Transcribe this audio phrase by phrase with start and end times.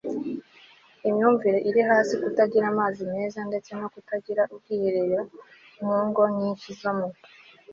[1.09, 5.19] imyumvire iri hasi kutagira amazi meza ndetse no kutagira ubwiherero
[5.85, 7.07] mu ngo nyinshi zo mu